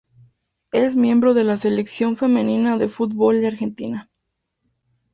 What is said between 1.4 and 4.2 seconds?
la selección femenina de fútbol de Argentina.